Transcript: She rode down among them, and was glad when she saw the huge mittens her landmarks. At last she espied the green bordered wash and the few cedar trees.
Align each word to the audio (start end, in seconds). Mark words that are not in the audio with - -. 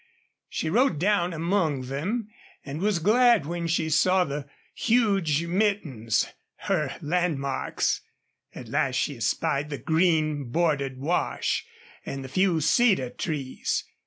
She 0.49 0.67
rode 0.67 0.97
down 0.97 1.31
among 1.31 1.81
them, 1.83 2.29
and 2.65 2.81
was 2.81 2.97
glad 2.97 3.45
when 3.45 3.67
she 3.67 3.87
saw 3.91 4.23
the 4.23 4.49
huge 4.73 5.45
mittens 5.45 6.25
her 6.61 6.95
landmarks. 7.03 8.01
At 8.55 8.67
last 8.67 8.95
she 8.95 9.17
espied 9.17 9.69
the 9.69 9.77
green 9.77 10.45
bordered 10.49 10.97
wash 10.97 11.67
and 12.03 12.23
the 12.23 12.29
few 12.29 12.61
cedar 12.61 13.11
trees. 13.11 13.83